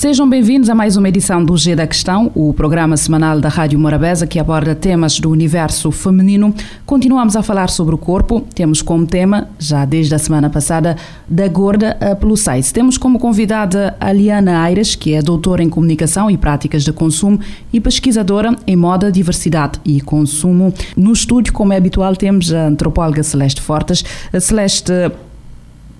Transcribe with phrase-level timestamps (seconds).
[0.00, 3.78] Sejam bem-vindos a mais uma edição do G da Questão, o programa semanal da Rádio
[3.78, 6.54] Morabeza que aborda temas do universo feminino.
[6.86, 8.40] Continuamos a falar sobre o corpo.
[8.54, 10.96] Temos como tema, já desde a semana passada,
[11.28, 12.72] da gorda plus size.
[12.72, 17.38] Temos como convidada a Liana Aires, que é doutora em comunicação e práticas de consumo
[17.70, 20.72] e pesquisadora em moda, diversidade e consumo.
[20.96, 24.02] No estúdio, como é habitual, temos a antropóloga Celeste Fortes.
[24.40, 24.94] Celeste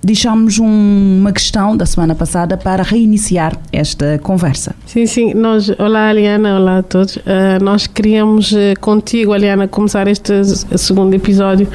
[0.03, 4.75] deixamos um, uma questão da semana passada para reiniciar esta conversa.
[4.85, 5.33] Sim, sim.
[5.33, 7.17] Nós, olá, Aliana, olá a todos.
[7.17, 10.43] Uh, nós queríamos uh, contigo, Aliana, começar este
[10.77, 11.67] segundo episódio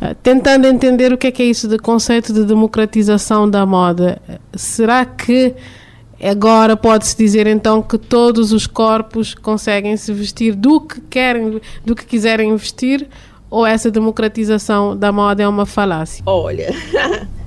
[0.00, 4.20] uh, tentando entender o que é que é isso de conceito de democratização da moda.
[4.54, 5.54] Será que
[6.22, 11.94] agora pode-se dizer então que todos os corpos conseguem se vestir do que querem, do
[11.94, 13.06] que quiserem vestir?
[13.50, 16.22] Ou essa democratização da moda é uma falácia?
[16.26, 16.68] Olha,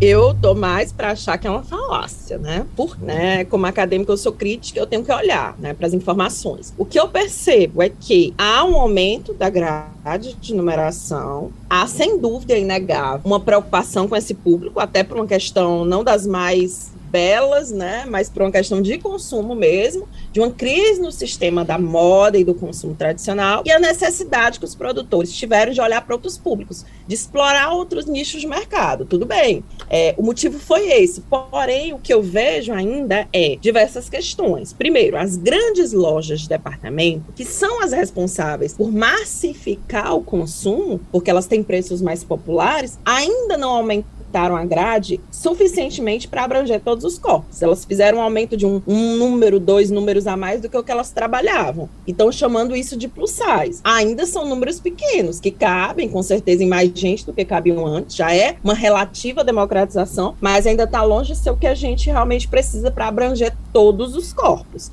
[0.00, 2.66] eu tô mais para achar que é uma falácia, né?
[2.74, 6.72] Por, né, como acadêmico eu sou crítica, eu tenho que olhar, né, para as informações.
[6.78, 9.90] O que eu percebo é que há um aumento da grade
[10.40, 15.84] de numeração, há sem dúvida inegável uma preocupação com esse público, até por uma questão
[15.84, 21.00] não das mais belas, né, mas por uma questão de consumo mesmo, de uma crise
[21.00, 25.72] no sistema da moda e do consumo tradicional e a necessidade que os produtores tiveram
[25.72, 29.04] de olhar para outros públicos, de explorar outros nichos de mercado.
[29.04, 31.20] Tudo bem, é, o motivo foi esse.
[31.22, 34.72] Porém, o que eu vejo ainda é diversas questões.
[34.72, 41.30] Primeiro, as grandes lojas de departamento, que são as responsáveis por massificar o consumo, porque
[41.30, 47.04] elas têm preços mais populares, ainda não aumentaram aumentaram a grade suficientemente para abranger todos
[47.04, 47.60] os corpos.
[47.60, 50.82] Elas fizeram um aumento de um, um, número, dois números a mais do que o
[50.82, 51.88] que elas trabalhavam.
[52.06, 53.80] Então, chamando isso de plus size.
[53.82, 58.16] Ainda são números pequenos, que cabem, com certeza, em mais gente do que cabiam antes.
[58.16, 62.06] Já é uma relativa democratização, mas ainda está longe de ser o que a gente
[62.06, 64.90] realmente precisa para abranger todos os corpos.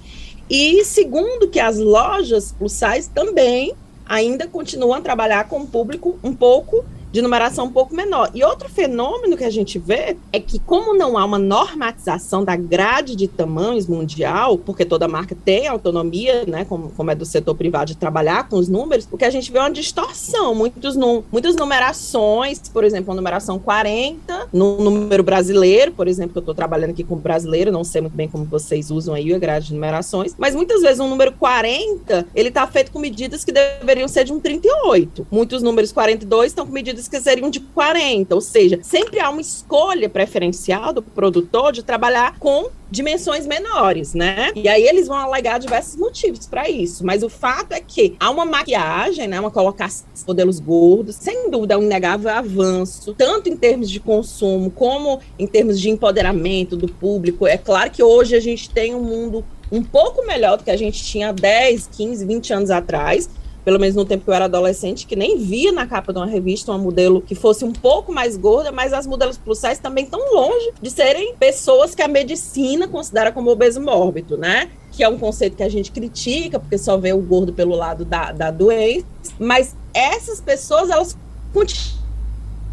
[0.50, 3.74] E segundo que as lojas plus size também
[4.08, 8.30] ainda continuam a trabalhar com um público um pouco de numeração um pouco menor.
[8.34, 12.56] E outro fenômeno que a gente vê é que, como não há uma normatização da
[12.56, 17.56] grade de tamanhos mundial, porque toda marca tem autonomia, né, como, como é do setor
[17.56, 20.54] privado, de trabalhar com os números, o que a gente vê é uma distorção.
[20.54, 26.38] Muitos num, muitas numerações, por exemplo, a numeração 40, no número brasileiro, por exemplo, que
[26.38, 29.40] eu estou trabalhando aqui com brasileiro, não sei muito bem como vocês usam aí a
[29.40, 33.52] grade de numerações, mas muitas vezes um número 40, ele está feito com medidas que
[33.52, 35.28] deveriam ser de um 38.
[35.32, 39.42] Muitos números 42 estão com medidas que seriam de 40, ou seja, sempre há uma
[39.42, 44.52] escolha preferencial do produtor de trabalhar com dimensões menores, né?
[44.56, 48.30] E aí eles vão alegar diversos motivos para isso, mas o fato é que há
[48.30, 53.58] uma maquiagem, né, uma colocação de modelos gordos, sem dúvida um inegável avanço, tanto em
[53.58, 57.46] termos de consumo como em termos de empoderamento do público.
[57.46, 60.78] É claro que hoje a gente tem um mundo um pouco melhor do que a
[60.78, 63.30] gente tinha 10, 15, 20 anos atrás,
[63.68, 66.26] pelo menos no tempo que eu era adolescente, que nem via na capa de uma
[66.26, 70.06] revista uma modelo que fosse um pouco mais gorda, mas as modelos plus size também
[70.06, 74.70] estão longe de serem pessoas que a medicina considera como obeso mórbido, né?
[74.94, 78.06] Que é um conceito que a gente critica, porque só vê o gordo pelo lado
[78.06, 79.06] da, da doença,
[79.38, 81.18] mas essas pessoas, elas
[81.52, 82.08] continuam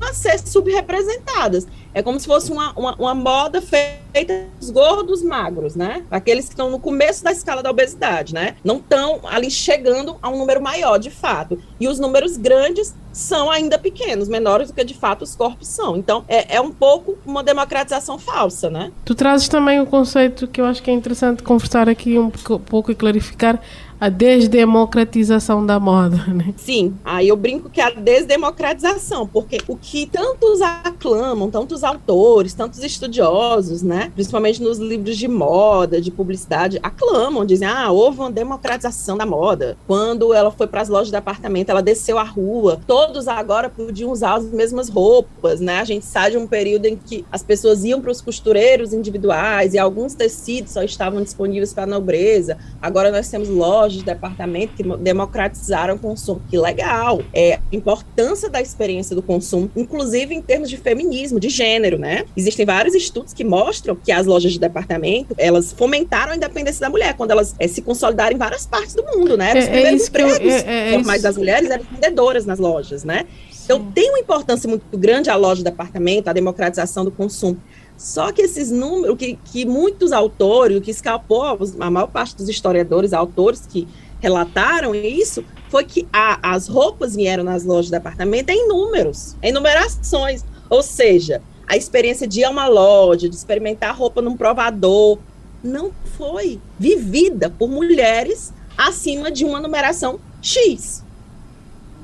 [0.01, 1.67] a ser subrepresentadas.
[1.95, 6.05] É como se fosse uma, uma, uma moda feita dos gordos magros, né?
[6.11, 8.57] Aqueles que estão no começo da escala da obesidade, né?
[8.65, 11.59] Não estão ali chegando a um número maior, de fato.
[11.79, 15.97] E os números grandes são ainda pequenos, menores do que de fato os corpos são.
[15.97, 18.91] Então, é, é um pouco uma democratização falsa, né?
[19.05, 22.31] Tu trazes também o um conceito que eu acho que é interessante conversar aqui um
[22.31, 23.61] pouco e clarificar,
[24.05, 26.53] a desdemocratização da moda, né?
[26.59, 32.53] Sim, aí eu brinco que é a desdemocratização, porque o que tantos aclamam, tantos autores,
[32.53, 38.31] tantos estudiosos, né, principalmente nos livros de moda, de publicidade, aclamam, dizem, ah, houve uma
[38.31, 39.75] democratização da moda.
[39.87, 44.11] Quando ela foi para as lojas de apartamento, ela desceu a rua, todos agora podiam
[44.11, 45.81] usar as mesmas roupas, né?
[45.81, 49.73] A gente sai de um período em que as pessoas iam para os costureiros individuais
[49.73, 52.59] e alguns tecidos só estavam disponíveis para a nobreza.
[52.83, 56.43] Agora nós temos lojas de departamento que democratizaram o consumo.
[56.49, 57.23] Que legal.
[57.33, 62.25] É a importância da experiência do consumo, inclusive em termos de feminismo, de gênero, né?
[62.37, 66.91] Existem vários estudos que mostram que as lojas de departamento, elas fomentaram a independência da
[66.91, 69.51] mulher, quando elas é, se consolidaram em várias partes do mundo, né?
[69.51, 73.27] Os é, é primeiros é empregos é, formais das mulheres eram vendedoras nas lojas, né?
[73.65, 77.59] Então, tem uma importância muito grande a loja de departamento, a democratização do consumo.
[77.97, 82.49] Só que esses números, que, que muitos autores, o que escapou, a maior parte dos
[82.49, 83.87] historiadores, autores que
[84.21, 89.53] relataram isso, foi que a, as roupas vieram nas lojas de apartamento em números, em
[89.53, 90.45] numerações.
[90.69, 95.19] Ou seja, a experiência de ir a uma loja, de experimentar roupa num provador,
[95.63, 101.03] não foi vivida por mulheres acima de uma numeração X.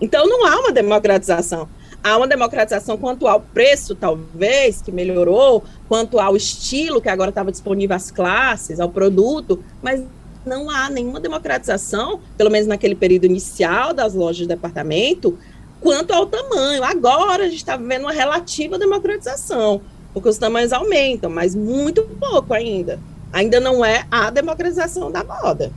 [0.00, 1.68] Então não há uma democratização.
[2.02, 7.50] Há uma democratização quanto ao preço, talvez, que melhorou, quanto ao estilo, que agora estava
[7.52, 10.02] disponível às classes, ao produto, mas
[10.46, 15.38] não há nenhuma democratização, pelo menos naquele período inicial das lojas de departamento,
[15.80, 16.82] quanto ao tamanho.
[16.82, 19.82] Agora a gente está vivendo uma relativa democratização,
[20.14, 22.98] porque os tamanhos aumentam, mas muito pouco ainda.
[23.32, 25.70] Ainda não é a democratização da moda.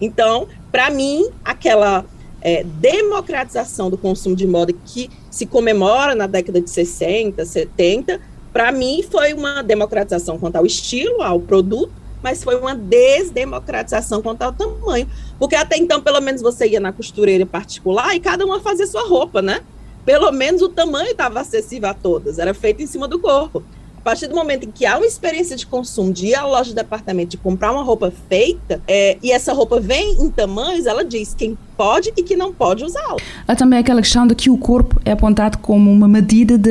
[0.00, 2.04] Então, para mim, aquela
[2.40, 8.20] é, democratização do consumo de moda que se comemora na década de 60, 70,
[8.52, 11.92] para mim foi uma democratização quanto ao estilo, ao produto,
[12.22, 15.08] mas foi uma desdemocratização quanto ao tamanho.
[15.38, 19.06] Porque até então, pelo menos, você ia na costureira particular e cada uma fazia sua
[19.06, 19.60] roupa, né?
[20.04, 23.62] Pelo menos o tamanho estava acessível a todas, era feito em cima do corpo.
[24.08, 26.76] Partir do momento em que há uma experiência de consumo, de ir à loja de
[26.76, 31.34] departamento, de comprar uma roupa feita, é, e essa roupa vem em tamanhos, ela diz
[31.34, 33.18] quem pode e que não pode usá-la.
[33.46, 36.70] Há também aquela questão de que o corpo é apontado como uma medida de.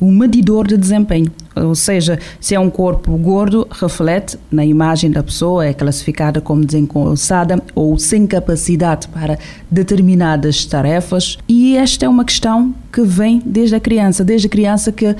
[0.00, 1.30] um medidor de desempenho.
[1.56, 6.64] Ou seja, se é um corpo gordo, reflete na imagem da pessoa, é classificada como
[6.64, 9.38] desengonçada ou sem capacidade para
[9.70, 11.38] determinadas tarefas.
[11.48, 15.16] E esta é uma questão que vem desde a criança, desde a criança que uh,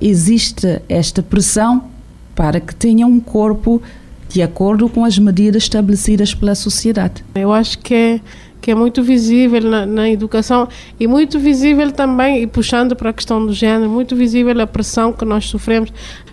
[0.00, 1.84] existe esta pressão
[2.34, 3.80] para que tenha um corpo
[4.28, 7.22] de acordo com as medidas estabelecidas pela sociedade.
[7.34, 8.20] Eu acho que é
[8.62, 10.68] que é muito visível na, na, educação
[10.98, 15.12] e muito visível também, e puxando para a questão do género, muito visível a pressão
[15.12, 15.92] que nós sofremos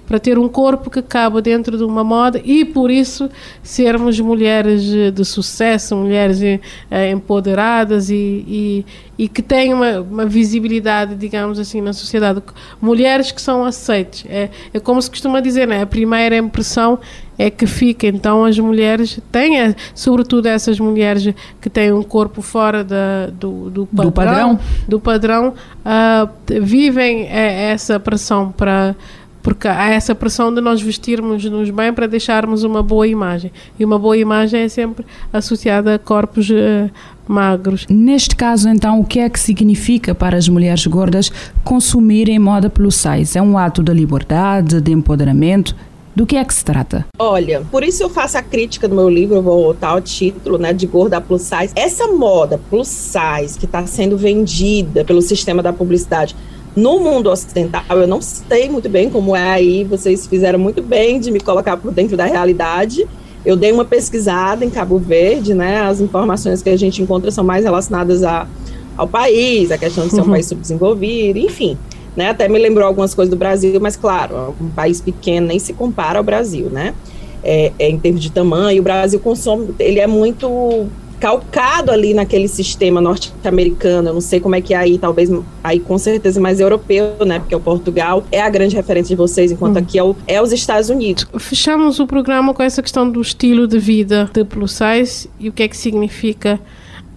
[0.09, 3.29] para ter um corpo que cabe dentro de uma moda e por isso
[3.61, 4.81] sermos mulheres
[5.13, 8.85] de sucesso, mulheres eh, empoderadas e, e,
[9.19, 12.41] e, que têm uma, uma, visibilidade, digamos assim, na sociedade.
[12.81, 14.25] Mulheres que são aceites.
[14.27, 15.83] É, é como se costuma dizer, né?
[15.83, 16.97] a primeira impressão
[17.39, 18.05] é que fica.
[18.05, 23.69] Então as mulheres têm, eh, sobretudo essas mulheres que têm um corpo fora da, do,
[23.69, 24.59] do padrão, do padrão,
[24.89, 25.53] do padrão
[25.85, 28.93] uh, vivem eh, essa pressão para
[29.41, 33.51] porque há essa pressão de nós vestirmos-nos bem para deixarmos uma boa imagem.
[33.79, 36.91] E uma boa imagem é sempre associada a corpos uh,
[37.25, 37.85] magros.
[37.89, 41.31] Neste caso, então, o que é que significa para as mulheres gordas
[41.63, 43.37] consumirem moda plus size?
[43.37, 45.73] É um ato de liberdade, de empoderamento?
[46.15, 47.05] Do que é que se trata?
[47.17, 50.73] Olha, por isso eu faço a crítica do meu livro, vou botar o título, né,
[50.73, 51.71] de gorda plus size.
[51.75, 56.35] Essa moda plus size que está sendo vendida pelo sistema da publicidade
[56.75, 61.19] no mundo ocidental, eu não sei muito bem como é aí, vocês fizeram muito bem
[61.19, 63.07] de me colocar por dentro da realidade.
[63.45, 65.81] Eu dei uma pesquisada em Cabo Verde, né?
[65.81, 68.47] As informações que a gente encontra são mais relacionadas a,
[68.95, 70.31] ao país, a questão de ser um uhum.
[70.31, 71.77] país subdesenvolvido, enfim.
[72.19, 72.31] Né?
[72.31, 76.17] Até me lembrou algumas coisas do Brasil, mas claro, um país pequeno nem se compara
[76.19, 76.93] ao Brasil, né?
[77.41, 82.49] É, é, em termos de tamanho, o Brasil consome, ele é muito calcado ali naquele
[82.49, 84.09] sistema norte-americano.
[84.09, 85.31] Eu não sei como é que é aí, talvez
[85.63, 87.39] aí com certeza mais europeu, né?
[87.39, 89.79] Porque o Portugal é a grande referência de vocês, enquanto hum.
[89.79, 91.25] aqui é, o, é os Estados Unidos.
[91.37, 95.53] Fechamos o programa com essa questão do estilo de vida de plus size e o
[95.53, 96.59] que é que significa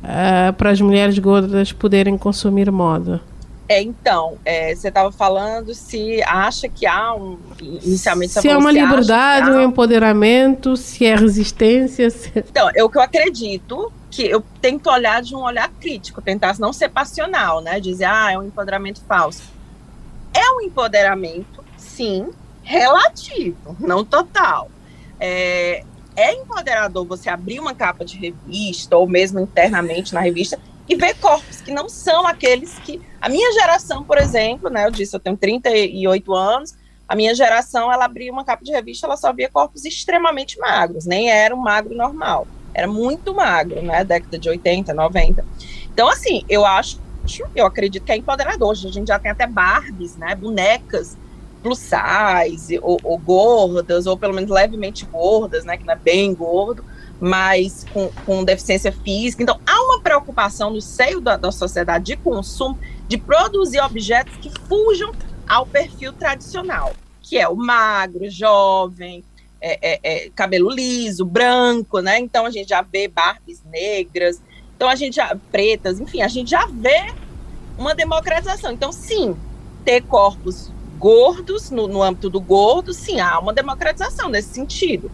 [0.05, 3.21] uh, para as mulheres gordas poderem consumir moda.
[3.73, 7.39] É, então, é, você estava falando se acha que há um.
[7.59, 12.11] Inicialmente, se é uma liberdade, um empoderamento, se é resistência.
[12.11, 12.31] Se...
[12.37, 16.59] Então, é o que eu acredito que eu tento olhar de um olhar crítico, tentar
[16.59, 17.81] não ser passional, né?
[17.81, 19.45] Dizer, ah, é um empoderamento falso.
[20.35, 22.29] É um empoderamento, sim,
[22.63, 24.71] relativo, não total.
[25.19, 25.83] É,
[26.15, 31.15] é empoderador você abrir uma capa de revista, ou mesmo internamente na revista, e ver
[31.15, 33.01] corpos que não são aqueles que.
[33.23, 34.85] A minha geração, por exemplo, né?
[34.85, 36.75] Eu disse, eu tenho 38 anos.
[37.09, 41.07] A minha geração, ela abria uma capa de revista, ela só via corpos extremamente magros,
[41.07, 42.49] nem era um magro normal.
[42.75, 44.03] Era muito magro, né?
[44.03, 45.45] Década de 80, 90.
[45.93, 46.99] Então, assim, eu acho,
[47.55, 48.71] eu acredito que é empoderador.
[48.71, 50.35] Hoje a gente já tem até Barbies, né?
[50.35, 51.17] Bonecas
[51.63, 55.77] plus size, ou, ou gordas, ou pelo menos levemente gordas, né?
[55.77, 56.85] Que não é bem gordo
[57.23, 59.45] mas com, com deficiência física.
[59.45, 62.77] Então, há uma preocupação no seio da, da sociedade de consumo
[63.07, 65.13] de produzir objetos que fujam
[65.47, 69.23] ao perfil tradicional, que é o magro, jovem,
[69.61, 72.19] é, é, é, cabelo liso, branco, né?
[72.19, 74.43] Então a gente já vê Barbies negras,
[74.75, 77.15] então a gente já pretas, enfim, a gente já vê
[77.79, 78.73] uma democratização.
[78.73, 79.37] Então, sim,
[79.85, 85.09] ter corpos gordos no, no âmbito do gordo, sim, há uma democratização nesse sentido.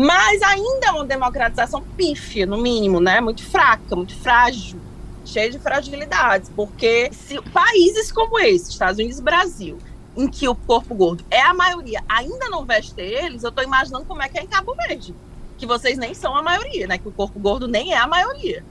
[0.00, 3.20] Mas ainda é uma democratização pífia, no mínimo, né?
[3.20, 4.78] Muito fraca, muito frágil,
[5.24, 6.52] cheia de fragilidades.
[6.54, 9.76] Porque se países como esse, Estados Unidos e Brasil,
[10.16, 14.04] em que o corpo gordo é a maioria, ainda não veste eles, eu estou imaginando
[14.04, 15.16] como é que é em Cabo Verde.
[15.56, 16.96] Que vocês nem são a maioria, né?
[16.96, 18.64] Que o corpo gordo nem é a maioria.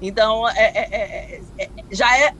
[0.00, 2.32] Então, é, é, é, é já é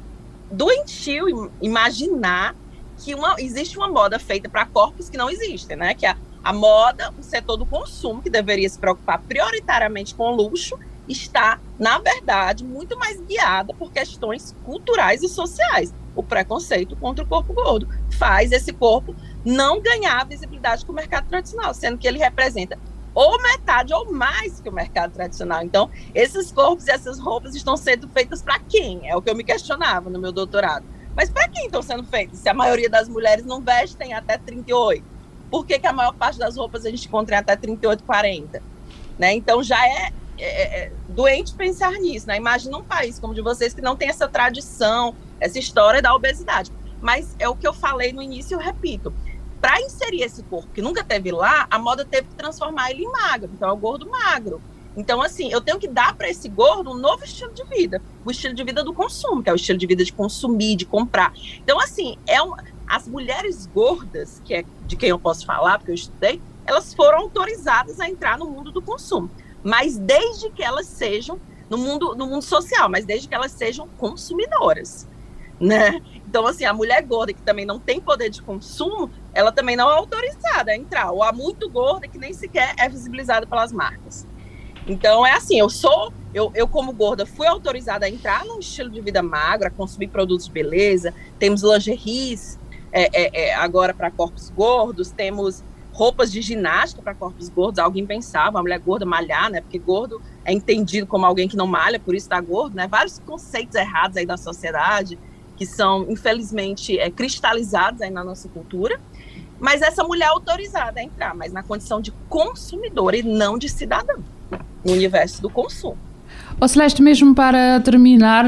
[0.48, 2.54] doentio imaginar
[2.98, 5.92] que uma, existe uma moda feita para corpos que não existem, né?
[5.94, 10.36] Que a, a moda, o setor do consumo, que deveria se preocupar prioritariamente com o
[10.36, 10.78] luxo,
[11.08, 15.94] está, na verdade, muito mais guiada por questões culturais e sociais.
[16.14, 19.14] O preconceito contra o corpo gordo faz esse corpo
[19.44, 22.78] não ganhar visibilidade com o mercado tradicional, sendo que ele representa
[23.14, 25.62] ou metade ou mais que o mercado tradicional.
[25.62, 29.08] Então, esses corpos e essas roupas estão sendo feitas para quem?
[29.08, 30.84] É o que eu me questionava no meu doutorado.
[31.16, 32.38] Mas para quem estão sendo feitas?
[32.38, 35.04] Se a maioria das mulheres não vestem até 38,
[35.50, 38.62] por que, que a maior parte das roupas a gente encontra até 38, 40?
[39.18, 39.34] Né?
[39.34, 42.26] Então, já é, é, é doente pensar nisso.
[42.26, 42.36] Né?
[42.36, 46.14] Imagina um país como o de vocês que não tem essa tradição, essa história da
[46.14, 46.72] obesidade.
[47.00, 49.12] Mas é o que eu falei no início, eu repito
[49.60, 53.10] para inserir esse corpo que nunca teve lá, a moda teve que transformar ele em
[53.10, 53.50] magro.
[53.52, 54.62] Então é o gordo magro.
[54.96, 58.30] Então, assim, eu tenho que dar para esse gordo um novo estilo de vida, o
[58.32, 61.32] estilo de vida do consumo, que é o estilo de vida de consumir, de comprar.
[61.58, 62.52] Então, assim, é um,
[62.88, 67.18] as mulheres gordas, que é de quem eu posso falar, porque eu estudei, elas foram
[67.18, 69.30] autorizadas a entrar no mundo do consumo,
[69.62, 73.88] mas desde que elas sejam no mundo, no mundo social, mas desde que elas sejam
[73.98, 75.06] consumidoras
[75.60, 76.00] né?
[76.26, 79.90] Então, assim, a mulher gorda que também não tem poder de consumo, ela também não
[79.90, 81.10] é autorizada a entrar.
[81.10, 84.26] Ou a muito gorda que nem sequer é visibilizada pelas marcas.
[84.86, 88.88] Então, é assim, eu sou, eu, eu como gorda, fui autorizada a entrar num estilo
[88.88, 92.58] de vida magro, a consumir produtos de beleza, temos lingeries
[92.92, 97.78] é, é, é, agora para corpos gordos, temos roupas de ginástica para corpos gordos.
[97.78, 99.60] Alguém pensava, a mulher gorda malhar, né?
[99.60, 102.86] Porque gordo é entendido como alguém que não malha, por isso está gordo, né?
[102.86, 105.18] Vários conceitos errados aí da sociedade
[105.56, 109.00] que são, infelizmente, é, cristalizados aí na nossa cultura.
[109.58, 113.68] Mas essa mulher é autorizada a entrar, mas na condição de consumidora e não de
[113.68, 114.14] cidadã,
[114.84, 115.98] no universo do consumo.
[116.60, 118.44] O Celeste, mesmo para terminar,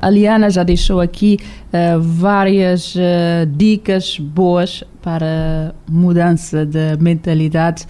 [0.00, 1.38] a Liana já deixou aqui
[1.72, 7.86] uh, várias uh, dicas boas para mudança de mentalidade.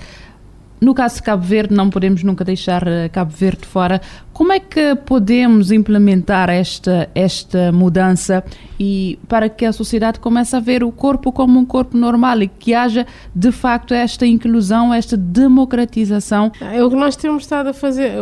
[0.80, 4.00] No caso de Cabo Verde, não podemos nunca deixar eh, Cabo Verde fora.
[4.32, 8.44] Como é que podemos implementar esta, esta mudança
[8.78, 12.48] e para que a sociedade comece a ver o corpo como um corpo normal e
[12.48, 13.04] que haja
[13.34, 16.52] de facto esta inclusão, esta democratização?
[16.60, 18.12] É o que nós temos estado a fazer,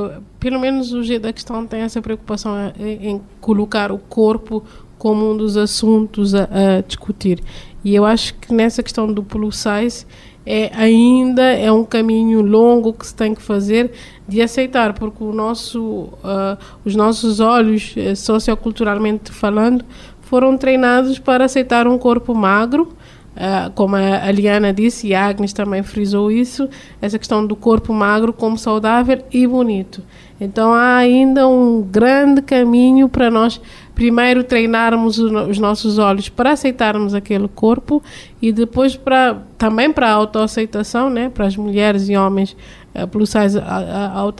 [0.40, 4.64] pelo menos o jeito da questão tem essa preocupação em, em colocar o corpo
[4.98, 7.42] como um dos assuntos a, a discutir.
[7.84, 10.06] E eu acho que nessa questão do plus size
[10.46, 13.90] é, ainda é um caminho longo que se tem que fazer
[14.28, 19.84] de aceitar, porque o nosso, uh, os nossos olhos, uh, socioculturalmente falando,
[20.22, 22.94] foram treinados para aceitar um corpo magro,
[23.36, 26.66] Uh, como a Liana disse, e a Agnes também frisou isso,
[27.02, 30.02] essa questão do corpo magro como saudável e bonito.
[30.40, 33.60] Então há ainda um grande caminho para nós
[33.96, 38.02] primeiro treinarmos os nossos olhos para aceitarmos aquele corpo
[38.42, 42.54] e depois para também para a autoaceitação, né, para as mulheres e homens
[42.94, 44.30] uh, plus size a,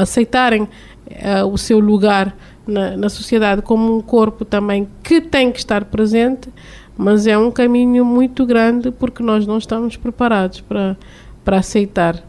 [0.00, 2.34] aceitarem uh, o seu lugar
[2.66, 6.48] na, na sociedade como um corpo também que tem que estar presente,
[6.96, 10.96] mas é um caminho muito grande porque nós não estamos preparados para
[11.44, 12.22] para aceitar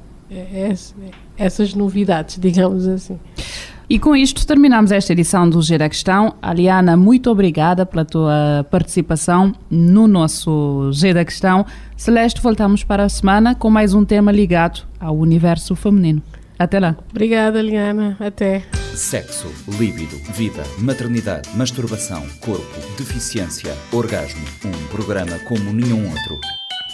[1.37, 3.19] essas novidades, digamos assim.
[3.93, 6.33] E com isto terminamos esta edição do Gira Questão.
[6.41, 11.63] Aliana, muito obrigada pela tua participação no nosso Gira Questão.
[11.95, 16.23] Celeste, voltamos para a semana com mais um tema ligado ao universo feminino.
[16.57, 16.95] Até lá.
[17.11, 18.17] Obrigada, Liana.
[18.19, 18.63] Até.
[18.95, 19.47] Sexo,
[19.77, 24.41] líbido, vida, maternidade, masturbação, corpo, deficiência, orgasmo.
[24.65, 26.62] Um programa como nenhum outro.